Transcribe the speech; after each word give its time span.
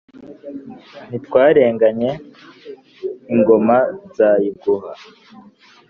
ntitwarenganye 1.07 2.11
ingoma 3.33 3.77
nzayiguha. 4.07 4.91